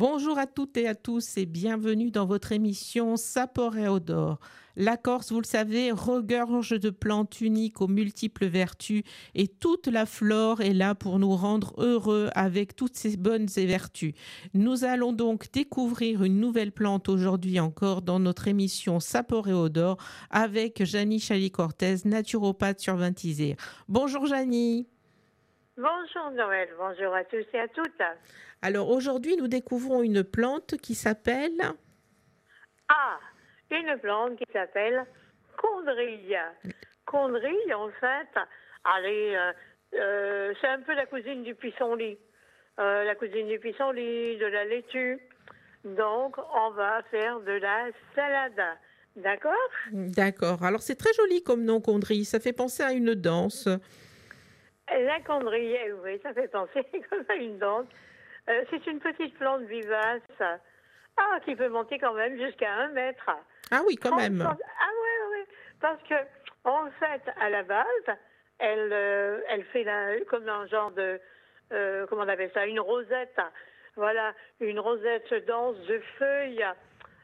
Bonjour 0.00 0.38
à 0.38 0.46
toutes 0.46 0.76
et 0.76 0.86
à 0.86 0.94
tous 0.94 1.38
et 1.38 1.44
bienvenue 1.44 2.12
dans 2.12 2.24
votre 2.24 2.52
émission 2.52 3.16
Sapor 3.16 3.76
et 3.76 3.88
Odor. 3.88 4.38
La 4.76 4.96
Corse, 4.96 5.32
vous 5.32 5.40
le 5.40 5.44
savez, 5.44 5.90
regorge 5.90 6.78
de 6.78 6.90
plantes 6.90 7.40
uniques 7.40 7.80
aux 7.80 7.88
multiples 7.88 8.46
vertus 8.46 9.02
et 9.34 9.48
toute 9.48 9.88
la 9.88 10.06
flore 10.06 10.60
est 10.60 10.72
là 10.72 10.94
pour 10.94 11.18
nous 11.18 11.34
rendre 11.34 11.74
heureux 11.78 12.30
avec 12.36 12.76
toutes 12.76 12.94
ces 12.94 13.16
bonnes 13.16 13.46
vertus. 13.46 14.14
Nous 14.54 14.84
allons 14.84 15.12
donc 15.12 15.50
découvrir 15.50 16.22
une 16.22 16.38
nouvelle 16.38 16.70
plante 16.70 17.08
aujourd'hui 17.08 17.58
encore 17.58 18.00
dans 18.00 18.20
notre 18.20 18.46
émission 18.46 19.00
Sapor 19.00 19.48
et 19.48 19.52
Odor 19.52 19.96
avec 20.30 20.84
Janie 20.84 21.18
Chali-Cortez, 21.18 21.96
naturopathe 22.04 22.78
sur. 22.78 22.96
Bonjour 23.88 24.26
Janie. 24.26 24.86
Bonjour 25.80 26.32
Noël, 26.32 26.68
bonjour 26.76 27.14
à 27.14 27.22
tous 27.22 27.44
et 27.54 27.60
à 27.60 27.68
toutes. 27.68 28.02
Alors 28.62 28.90
aujourd'hui, 28.90 29.36
nous 29.36 29.46
découvrons 29.46 30.02
une 30.02 30.24
plante 30.24 30.76
qui 30.78 30.96
s'appelle... 30.96 31.60
Ah, 32.88 33.20
une 33.70 33.96
plante 33.98 34.36
qui 34.38 34.52
s'appelle 34.52 35.06
condrille. 35.56 36.36
Condrille, 37.06 37.74
en 37.74 37.90
fait, 38.00 38.40
allez, 38.82 39.36
euh, 39.36 39.52
euh, 39.94 40.54
c'est 40.60 40.66
un 40.66 40.80
peu 40.80 40.94
la 40.94 41.06
cousine 41.06 41.44
du 41.44 41.54
pissenlit. 41.54 42.18
Euh, 42.80 43.04
la 43.04 43.14
cousine 43.14 43.46
du 43.46 43.60
pissenlit, 43.60 44.36
de 44.36 44.46
la 44.46 44.64
laitue. 44.64 45.20
Donc, 45.84 46.38
on 46.38 46.70
va 46.72 47.04
faire 47.04 47.38
de 47.38 47.52
la 47.52 47.86
salade. 48.16 48.78
D'accord? 49.14 49.54
D'accord. 49.92 50.64
Alors, 50.64 50.82
c'est 50.82 50.96
très 50.96 51.12
joli 51.12 51.44
comme 51.44 51.62
nom, 51.62 51.80
condrille. 51.80 52.24
Ça 52.24 52.40
fait 52.40 52.52
penser 52.52 52.82
à 52.82 52.92
une 52.92 53.14
danse. 53.14 53.68
La 54.90 55.20
condrille, 55.20 55.78
eh 55.84 55.92
oui, 55.92 56.18
ça 56.22 56.32
fait 56.32 56.48
penser 56.48 56.84
comme 57.10 57.24
à 57.28 57.34
une 57.34 57.58
danse. 57.58 57.86
Euh, 58.48 58.64
c'est 58.70 58.86
une 58.86 59.00
petite 59.00 59.36
plante 59.36 59.62
vivace 59.62 60.22
ah, 60.40 61.38
qui 61.44 61.54
peut 61.54 61.68
monter 61.68 61.98
quand 61.98 62.14
même 62.14 62.38
jusqu'à 62.38 62.72
un 62.72 62.88
mètre. 62.88 63.30
Ah 63.70 63.80
oui, 63.86 63.96
quand 63.96 64.16
même. 64.16 64.40
Ah 64.40 64.56
oui, 64.56 65.36
oui, 65.38 65.54
parce 65.80 66.02
que 66.04 66.14
en 66.64 66.90
fait, 66.98 67.22
à 67.40 67.50
la 67.50 67.62
base, 67.62 68.16
elle, 68.58 68.92
euh, 68.92 69.40
elle 69.48 69.64
fait 69.64 69.84
la, 69.84 70.18
comme 70.28 70.48
un 70.48 70.66
genre 70.66 70.90
de, 70.92 71.20
euh, 71.72 72.06
comment 72.06 72.22
on 72.22 72.28
appelle 72.28 72.50
ça, 72.54 72.66
une 72.66 72.80
rosette. 72.80 73.38
Voilà, 73.96 74.32
une 74.60 74.78
rosette 74.78 75.34
dense 75.46 75.76
de 75.86 76.00
feuilles 76.18 76.64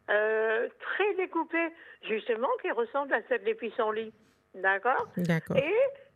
très 0.07 1.15
découpées, 1.17 1.73
justement, 2.03 2.49
qui 2.61 2.71
ressemble 2.73 3.15
à 3.15 3.23
celle 3.29 3.45
des 3.45 3.55
pissenlits. 3.55 4.13
D'accord? 4.55 5.09
D'accord. 5.17 5.57
Et 5.57 5.75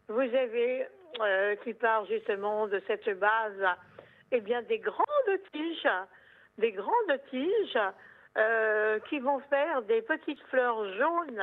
vous 0.08 0.20
avez, 0.20 0.86
qui 1.64 1.74
part 1.74 2.06
justement 2.06 2.66
de 2.68 2.80
cette 2.86 3.08
base 3.18 3.64
eh 4.30 4.40
bien, 4.40 4.62
des 4.62 4.78
grandes 4.78 5.40
tiges, 5.52 5.88
des 6.58 6.72
grandes 6.72 7.20
tiges 7.30 7.78
euh, 8.36 8.98
qui 9.08 9.18
vont 9.20 9.40
faire 9.50 9.82
des 9.82 10.02
petites 10.02 10.42
fleurs 10.48 10.84
jaunes, 10.96 11.42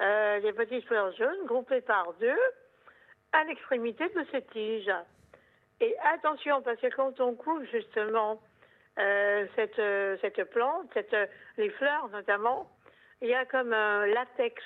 euh, 0.00 0.40
des 0.40 0.52
petites 0.52 0.84
fleurs 0.86 1.12
jaunes 1.16 1.46
groupées 1.46 1.80
par 1.80 2.12
deux 2.14 2.40
à 3.32 3.44
l'extrémité 3.44 4.08
de 4.08 4.26
ces 4.30 4.42
tiges. 4.46 4.92
Et 5.80 5.96
attention, 6.12 6.62
parce 6.62 6.80
que 6.80 6.94
quand 6.94 7.20
on 7.20 7.34
coupe 7.34 7.64
justement 7.70 8.40
euh, 8.98 9.46
cette, 9.56 10.20
cette 10.20 10.50
plante, 10.50 10.88
cette, 10.92 11.16
les 11.56 11.70
fleurs 11.70 12.08
notamment, 12.08 12.70
il 13.20 13.28
y 13.28 13.34
a 13.34 13.44
comme 13.46 13.72
un 13.72 14.06
latex, 14.06 14.60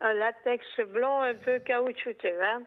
un 0.00 0.12
latex 0.12 0.66
blanc 0.88 1.22
un 1.22 1.34
peu 1.34 1.60
caoutchouteux. 1.60 2.42
Hein. 2.42 2.62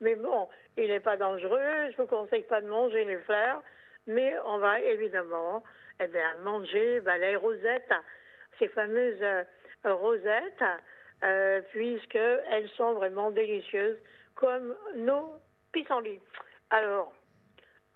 Mais 0.00 0.14
bon, 0.14 0.48
il 0.76 0.88
n'est 0.88 1.00
pas 1.00 1.16
dangereux. 1.16 1.90
Je 1.90 1.96
vous 1.96 2.06
conseille 2.06 2.42
pas 2.44 2.60
de 2.60 2.68
manger 2.68 3.04
les 3.04 3.18
fleurs, 3.18 3.62
mais 4.06 4.34
on 4.44 4.58
va 4.58 4.80
évidemment 4.80 5.62
eh 6.00 6.06
bien, 6.06 6.34
manger 6.42 7.00
ben, 7.00 7.18
les 7.18 7.36
rosettes, 7.36 7.92
ces 8.58 8.68
fameuses 8.68 9.22
euh, 9.22 9.44
rosettes, 9.84 10.64
euh, 11.24 11.60
puisqu'elles 11.72 12.68
sont 12.76 12.94
vraiment 12.94 13.30
délicieuses, 13.30 13.98
comme 14.36 14.76
nos 14.94 15.34
pissenlits. 15.72 16.20
Alors, 16.70 17.12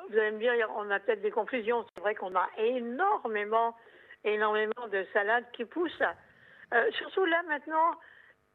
vous 0.08 0.18
allez 0.18 0.32
me 0.32 0.38
dire, 0.38 0.68
on 0.76 0.90
a 0.90 0.98
peut-être 0.98 1.22
des 1.22 1.30
confusions. 1.30 1.86
C'est 1.94 2.00
vrai 2.00 2.16
qu'on 2.16 2.34
a 2.34 2.48
énormément, 2.58 3.76
énormément 4.24 4.88
de 4.90 5.06
salades 5.12 5.44
qui 5.52 5.64
poussent. 5.64 6.02
Euh, 6.74 6.90
surtout 6.92 7.24
là 7.24 7.42
maintenant, 7.46 7.92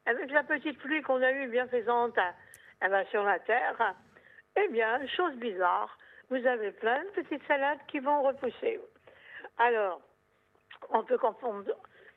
avec 0.06 0.30
la 0.32 0.44
petite 0.44 0.78
pluie 0.80 1.02
qu'on 1.02 1.22
a 1.22 1.32
eue 1.32 1.48
bienfaisante 1.48 2.18
eh 2.84 2.88
ben, 2.88 3.06
sur 3.08 3.24
la 3.24 3.40
terre, 3.40 3.96
eh 4.56 4.68
bien, 4.70 5.06
chose 5.08 5.36
bizarre, 5.36 5.98
vous 6.30 6.46
avez 6.46 6.72
plein 6.72 7.04
de 7.04 7.22
petites 7.22 7.46
salades 7.48 7.80
qui 7.88 8.00
vont 8.00 8.24
repousser. 8.24 8.80
Alors, 9.58 10.02
on 10.90 11.04
peut 11.04 11.18
confondre 11.18 11.72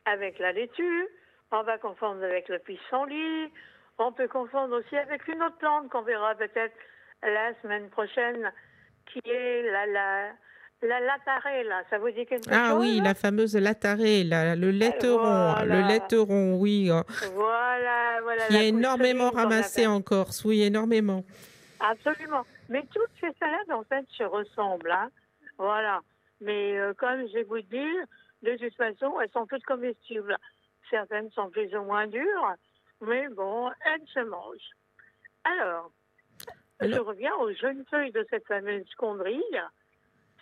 avec 0.05 0.39
la 0.39 0.53
laitue, 0.53 1.09
on 1.53 1.63
va 1.63 1.79
confondre 1.79 2.25
avec 2.25 2.49
le 2.49 2.59
pissenlit, 2.59 3.53
on 3.99 4.13
peut 4.13 4.29
confondre 4.29 4.79
aussi 4.79 4.97
avec 4.97 5.27
une 5.29 5.43
autre 5.43 5.59
plante 5.59 5.89
qu'on 5.91 6.03
verra 6.03 6.35
peut-être 6.35 6.75
la 7.23 7.55
semaine 7.61 7.91
prochaine, 7.91 8.53
qui 9.07 9.21
est 9.25 9.63
la, 9.71 9.87
la, 9.87 10.33
la 10.83 11.01
latarée, 11.01 11.65
là, 11.65 11.83
ça 11.91 11.99
vous 11.99 12.11
dit 12.11 12.25
quelque 12.27 12.49
ah, 12.51 12.71
chose 12.71 12.77
Ah 12.77 12.77
oui, 12.77 13.01
la 13.03 13.15
fameuse 13.15 13.55
latarée, 13.57 14.25
le 14.25 14.71
laiteron, 14.71 15.65
le 15.65 15.87
laiteron, 15.87 16.57
oui. 16.57 16.91
Hein. 16.91 17.05
Voilà, 17.35 18.21
voilà. 18.23 18.47
Qui 18.47 18.57
est 18.57 18.69
énormément 18.69 19.31
ramassé 19.31 19.87
en 19.87 20.01
Corse, 20.01 20.45
oui, 20.45 20.63
énormément. 20.63 21.25
Absolument. 21.81 22.45
Mais 22.69 22.83
toutes 22.95 23.11
ces 23.21 23.33
salades, 23.39 23.73
en 23.73 23.85
fait, 23.85 24.07
se 24.17 24.25
ressemblent. 24.25 24.91
Hein. 24.91 25.11
Voilà. 25.59 26.01
Mais 26.41 26.79
euh, 26.79 26.95
comme 26.95 27.27
je 27.29 27.45
vous 27.45 27.61
dire, 27.61 28.05
de 28.43 28.57
toute 28.57 28.75
façon, 28.75 29.21
elles 29.21 29.31
sont 29.31 29.47
toutes 29.47 29.65
comestibles. 29.65 30.37
Certaines 30.89 31.31
sont 31.33 31.51
plus 31.51 31.75
ou 31.75 31.83
moins 31.83 32.07
dures, 32.07 32.55
mais 33.03 33.29
bon, 33.29 33.71
elles 33.85 34.07
se 34.13 34.21
mangent. 34.21 34.73
Alors, 35.45 35.91
je 36.81 36.99
reviens 36.99 37.35
aux 37.37 37.53
jeunes 37.53 37.85
feuilles 37.91 38.13
de 38.13 38.27
cette 38.31 38.47
fameuse 38.47 38.93
condrille. 38.97 39.63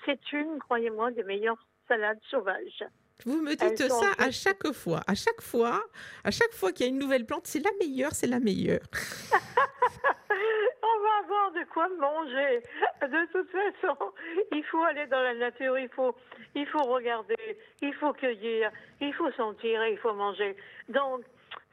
C'est 0.09 0.33
une, 0.33 0.59
croyez-moi, 0.61 1.11
des 1.11 1.23
meilleures 1.23 1.63
salades 1.87 2.19
sauvages? 2.31 2.83
Vous 3.27 3.43
me 3.43 3.55
dites 3.55 3.89
ça 3.91 4.13
à 4.19 4.31
chaque 4.31 4.73
fois. 4.73 5.01
À 5.07 5.15
chaque 5.15 5.43
fois, 5.43 5.85
à 6.25 6.31
chaque 6.31 6.53
fois 6.53 6.73
qu'il 6.73 6.87
y 6.87 6.89
a 6.89 6.93
une 6.93 6.99
nouvelle 6.99 7.27
plante, 7.27 7.47
c'est 7.47 7.63
la 7.63 7.73
meilleure, 7.79 8.13
c'est 8.13 8.27
la 8.27 8.41
meilleure. 8.41 8.81
On 10.83 11.03
va 11.03 11.19
avoir 11.25 11.53
de 11.53 11.63
quoi 11.71 11.89
manger. 11.91 12.63
De 13.03 13.33
toute 13.33 13.51
façon, 13.51 14.13
il 14.51 14.65
faut 14.65 14.83
aller 14.85 15.07
dans 15.09 15.21
la 15.21 15.35
nature, 15.35 15.79
il 15.79 15.91
faut, 15.91 16.17
il 16.55 16.67
faut 16.69 16.85
regarder, 16.85 17.59
il 17.83 17.93
faut 17.95 18.15
cueillir, 18.15 18.71
il 19.03 19.13
faut 19.13 19.31
sentir 19.33 19.83
et 19.83 19.93
il 19.93 19.99
faut 19.99 20.15
manger. 20.15 20.57
Donc, 20.89 21.23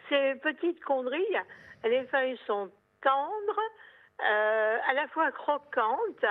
ces 0.09 0.35
petites 0.44 0.84
condrilles, 0.84 1.41
les 1.85 2.03
feuilles 2.07 2.40
sont 2.47 2.69
tendres, 3.02 3.62
euh, 4.29 4.78
à 4.90 4.94
la 4.94 5.07
fois 5.07 5.31
croquantes 5.31 6.25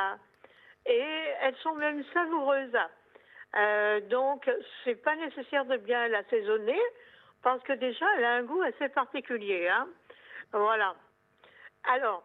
et 0.86 1.32
elles 1.42 1.56
sont 1.56 1.74
même 1.74 2.04
savoureuses. 2.12 2.76
Euh, 3.56 4.00
donc, 4.08 4.50
c'est 4.84 4.96
pas 4.96 5.16
nécessaire 5.16 5.64
de 5.64 5.76
bien 5.76 6.08
l'assaisonner 6.08 6.80
parce 7.42 7.62
que 7.62 7.72
déjà, 7.74 8.06
elle 8.16 8.24
a 8.24 8.34
un 8.34 8.42
goût 8.42 8.62
assez 8.62 8.88
particulier. 8.88 9.68
Hein. 9.68 9.86
Voilà. 10.52 10.94
Alors, 11.84 12.24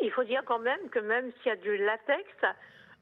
il 0.00 0.10
faut 0.10 0.24
dire 0.24 0.42
quand 0.44 0.58
même 0.58 0.88
que 0.90 0.98
même 0.98 1.32
s'il 1.38 1.46
y 1.46 1.50
a 1.50 1.56
du 1.56 1.76
latex, 1.78 2.28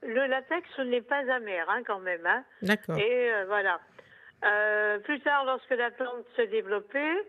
le 0.02 0.26
latex 0.26 0.66
n'est 0.78 1.02
pas 1.02 1.30
amer 1.32 1.68
hein, 1.68 1.82
quand 1.86 2.00
même. 2.00 2.24
Hein. 2.26 2.44
D'accord. 2.62 2.96
Et 2.98 3.32
euh, 3.32 3.44
voilà. 3.46 3.80
Euh, 4.44 4.98
plus 5.00 5.20
tard, 5.20 5.44
lorsque 5.44 5.70
la 5.70 5.90
plante 5.90 6.24
se 6.36 6.42
développait, 6.42 7.26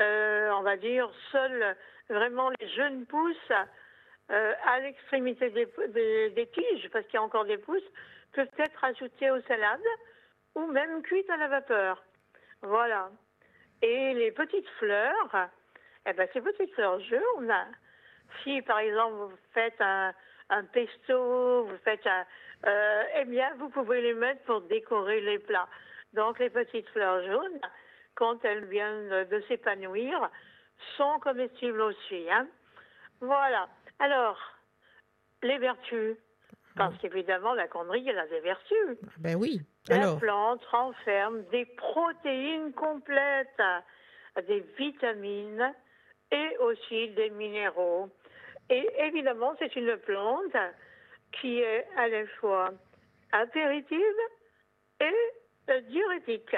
euh, 0.00 0.50
on 0.52 0.62
va 0.62 0.76
dire, 0.76 1.10
seuls 1.32 1.76
vraiment 2.08 2.50
les 2.60 2.68
jeunes 2.70 3.06
pousses 3.06 3.52
à 4.28 4.80
l'extrémité 4.80 5.50
des, 5.50 5.66
des, 6.30 6.46
tiges, 6.48 6.88
parce 6.90 7.04
qu'il 7.06 7.14
y 7.14 7.18
a 7.18 7.22
encore 7.22 7.44
des 7.44 7.58
pousses, 7.58 7.82
peuvent 8.32 8.48
être 8.58 8.84
ajoutées 8.84 9.30
aux 9.30 9.40
salades 9.42 9.80
ou 10.54 10.66
même 10.66 11.02
cuites 11.02 11.28
à 11.30 11.36
la 11.36 11.48
vapeur. 11.48 12.02
Voilà. 12.62 13.10
Et 13.82 14.14
les 14.14 14.32
petites 14.32 14.68
fleurs, 14.78 15.48
eh 16.06 16.12
ben, 16.12 16.28
ces 16.32 16.40
petites 16.40 16.72
fleurs 16.74 17.00
jaunes, 17.00 17.54
si 18.42 18.62
par 18.62 18.78
exemple 18.78 19.14
vous 19.14 19.32
faites 19.52 19.80
un, 19.80 20.14
pesto, 20.72 21.64
vous 21.64 21.76
faites 21.84 22.06
un, 22.06 22.24
euh, 22.66 23.02
eh 23.16 23.24
bien 23.24 23.52
vous 23.58 23.68
pouvez 23.68 24.00
les 24.00 24.14
mettre 24.14 24.42
pour 24.44 24.62
décorer 24.62 25.20
les 25.20 25.38
plats. 25.38 25.68
Donc 26.12 26.38
les 26.38 26.50
petites 26.50 26.88
fleurs 26.90 27.24
jaunes, 27.24 27.60
quand 28.14 28.44
elles 28.44 28.64
viennent 28.66 29.24
de 29.24 29.40
s'épanouir, 29.48 30.30
sont 30.96 31.18
comestibles 31.20 31.80
aussi. 31.80 32.26
Hein. 32.30 32.46
Voilà. 33.20 33.68
Alors, 33.98 34.38
les 35.42 35.58
vertus. 35.58 36.16
Parce 36.76 36.96
qu'évidemment, 36.98 37.54
la 37.54 37.68
connerie, 37.68 38.08
elle 38.08 38.18
a 38.18 38.26
des 38.26 38.40
vertus. 38.40 38.98
Ben 39.18 39.36
oui. 39.36 39.60
La 39.88 40.16
plante 40.16 40.64
renferme 40.64 41.44
des 41.52 41.66
protéines 41.66 42.72
complètes, 42.72 43.62
des 44.48 44.60
vitamines 44.76 45.72
et 46.32 46.56
aussi 46.58 47.10
des 47.10 47.30
minéraux. 47.30 48.08
Et 48.70 48.88
évidemment, 48.98 49.54
c'est 49.60 49.76
une 49.76 49.96
plante 49.98 50.56
qui 51.40 51.60
est 51.60 51.86
à 51.96 52.08
la 52.08 52.26
fois 52.40 52.72
apéritive 53.30 54.00
et 55.00 55.80
diurétique. 55.82 56.56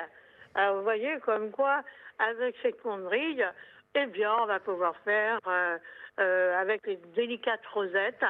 Alors, 0.56 0.76
vous 0.76 0.82
voyez, 0.82 1.18
comme 1.20 1.50
quoi, 1.50 1.82
avec 2.18 2.56
cette 2.62 2.80
connerie, 2.80 3.42
eh 3.94 4.06
bien, 4.06 4.34
on 4.40 4.46
va 4.46 4.58
pouvoir 4.58 4.96
faire, 5.04 5.38
avec 6.16 6.86
les 6.86 6.96
délicates 7.14 7.66
rosettes, 7.74 8.24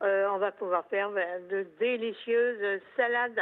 on 0.00 0.38
va 0.38 0.50
pouvoir 0.50 0.84
faire 0.86 1.10
de 1.10 1.64
délicieuses 1.78 2.82
salades. 2.96 3.40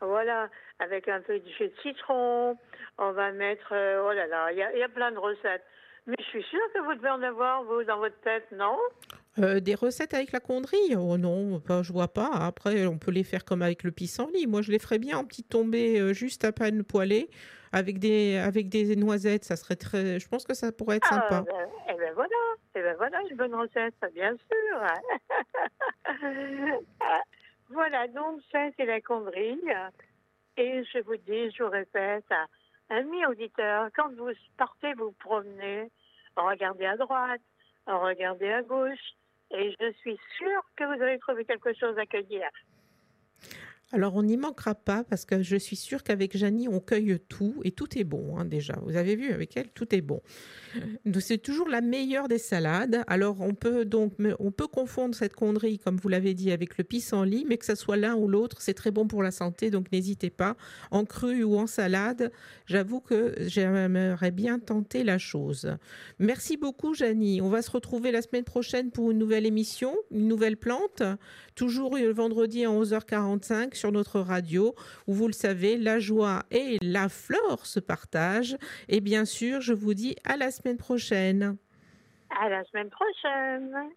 Voilà, 0.00 0.48
avec 0.78 1.08
un 1.08 1.20
peu 1.22 1.38
de 1.40 1.48
jus 1.48 1.68
de 1.68 1.74
citron. 1.82 2.56
On 2.98 3.12
va 3.12 3.32
mettre, 3.32 3.72
oh 3.72 4.12
là 4.12 4.26
là, 4.26 4.52
il 4.52 4.58
y, 4.58 4.82
a 4.82 4.88
plein 4.88 5.10
de 5.10 5.18
recettes. 5.18 5.64
Mais 6.06 6.16
je 6.18 6.24
suis 6.24 6.42
sûre 6.44 6.72
que 6.74 6.80
vous 6.80 6.94
devez 6.94 7.10
en 7.10 7.22
avoir, 7.22 7.64
vous, 7.64 7.82
dans 7.84 7.98
votre 7.98 8.18
tête, 8.20 8.46
non? 8.52 8.78
Euh, 9.40 9.60
des 9.60 9.74
recettes 9.74 10.14
avec 10.14 10.32
la 10.32 10.40
condrie 10.40 10.96
Oh 10.96 11.16
non, 11.18 11.60
pas, 11.60 11.82
je 11.82 11.92
vois 11.92 12.08
pas. 12.08 12.30
Après, 12.32 12.86
on 12.86 12.98
peut 12.98 13.10
les 13.10 13.24
faire 13.24 13.44
comme 13.44 13.62
avec 13.62 13.82
le 13.82 13.90
pissenlit. 13.90 14.46
Moi, 14.46 14.62
je 14.62 14.72
les 14.72 14.78
ferais 14.78 14.98
bien 14.98 15.18
en 15.18 15.24
petite 15.24 15.48
tombée, 15.48 15.98
euh, 15.98 16.12
juste 16.12 16.44
à 16.44 16.52
peine 16.52 16.82
poêlée, 16.84 17.30
avec 17.72 17.98
des, 17.98 18.36
avec 18.36 18.68
des 18.68 18.96
noisettes. 18.96 19.44
Ça 19.44 19.56
serait 19.56 19.76
très. 19.76 20.18
Je 20.18 20.28
pense 20.28 20.44
que 20.44 20.54
ça 20.54 20.72
pourrait 20.72 20.96
être 20.96 21.08
ah, 21.10 21.14
sympa. 21.14 21.44
Ben, 21.46 21.68
eh 21.88 21.94
ben 21.94 22.12
voilà, 22.14 22.36
eh 22.74 22.80
ben 22.82 22.96
voilà 22.96 23.20
une 23.30 23.36
bonne 23.36 23.54
recette, 23.54 23.94
bien 24.14 24.36
sûr. 24.36 24.82
voilà, 27.70 28.08
donc 28.08 28.40
ça 28.50 28.66
c'est 28.76 28.86
la 28.86 29.00
condrie. 29.00 29.60
Et 30.56 30.82
je 30.92 30.98
vous 31.04 31.16
dis, 31.16 31.50
je 31.52 31.62
vous 31.62 31.70
répète, 31.70 32.24
amis 32.90 33.24
auditeurs, 33.26 33.90
quand 33.94 34.12
vous 34.16 34.30
partez 34.56 34.92
vous 34.94 35.12
promener, 35.12 35.90
regardez 36.36 36.86
à 36.86 36.96
droite, 36.96 37.40
regardez 37.86 38.50
à 38.50 38.62
gauche, 38.62 38.98
et 39.50 39.74
je 39.80 39.92
suis 39.98 40.18
sûre 40.36 40.62
que 40.76 40.84
vous 40.84 41.02
allez 41.02 41.18
trouver 41.18 41.44
quelque 41.44 41.72
chose 41.74 41.96
à 41.98 42.06
cueillir. 42.06 42.48
Alors, 43.90 44.16
on 44.16 44.22
n'y 44.22 44.36
manquera 44.36 44.74
pas 44.74 45.02
parce 45.02 45.24
que 45.24 45.42
je 45.42 45.56
suis 45.56 45.76
sûre 45.76 46.02
qu'avec 46.02 46.36
Janie, 46.36 46.68
on 46.68 46.78
cueille 46.78 47.18
tout 47.28 47.54
et 47.64 47.70
tout 47.70 47.98
est 47.98 48.04
bon 48.04 48.36
hein, 48.36 48.44
déjà. 48.44 48.78
Vous 48.82 48.96
avez 48.96 49.16
vu 49.16 49.32
avec 49.32 49.56
elle, 49.56 49.70
tout 49.70 49.94
est 49.94 50.02
bon. 50.02 50.20
C'est 51.20 51.38
toujours 51.38 51.68
la 51.68 51.80
meilleure 51.80 52.28
des 52.28 52.36
salades. 52.36 53.02
Alors, 53.06 53.40
on 53.40 53.54
peut 53.54 53.86
donc 53.86 54.12
on 54.38 54.50
peut 54.50 54.66
confondre 54.66 55.14
cette 55.14 55.34
connerie, 55.34 55.78
comme 55.78 55.96
vous 55.96 56.10
l'avez 56.10 56.34
dit, 56.34 56.52
avec 56.52 56.76
le 56.76 56.84
pissenlit, 56.84 57.46
mais 57.48 57.56
que 57.56 57.64
ce 57.64 57.74
soit 57.74 57.96
l'un 57.96 58.14
ou 58.14 58.28
l'autre, 58.28 58.60
c'est 58.60 58.74
très 58.74 58.90
bon 58.90 59.08
pour 59.08 59.22
la 59.22 59.30
santé. 59.30 59.70
Donc, 59.70 59.90
n'hésitez 59.90 60.28
pas. 60.28 60.56
En 60.90 61.06
cru 61.06 61.42
ou 61.42 61.56
en 61.56 61.66
salade, 61.66 62.30
j'avoue 62.66 63.00
que 63.00 63.34
j'aimerais 63.46 64.30
bien 64.32 64.58
tenter 64.58 65.02
la 65.02 65.16
chose. 65.16 65.76
Merci 66.18 66.58
beaucoup, 66.58 66.92
Janie. 66.92 67.40
On 67.40 67.48
va 67.48 67.62
se 67.62 67.70
retrouver 67.70 68.12
la 68.12 68.20
semaine 68.20 68.44
prochaine 68.44 68.90
pour 68.90 69.10
une 69.10 69.18
nouvelle 69.18 69.46
émission, 69.46 69.96
une 70.10 70.28
nouvelle 70.28 70.58
plante, 70.58 71.02
toujours 71.54 71.96
le 71.96 72.12
vendredi 72.12 72.66
à 72.66 72.68
11h45 72.68 73.77
sur 73.78 73.92
notre 73.92 74.20
radio, 74.20 74.74
où 75.06 75.14
vous 75.14 75.28
le 75.28 75.32
savez, 75.32 75.76
la 75.76 75.98
joie 75.98 76.42
et 76.50 76.78
la 76.82 77.08
flore 77.08 77.64
se 77.64 77.80
partagent. 77.80 78.56
Et 78.88 79.00
bien 79.00 79.24
sûr, 79.24 79.60
je 79.60 79.72
vous 79.72 79.94
dis 79.94 80.16
à 80.24 80.36
la 80.36 80.50
semaine 80.50 80.76
prochaine. 80.76 81.56
À 82.30 82.48
la 82.48 82.64
semaine 82.64 82.90
prochaine. 82.90 83.90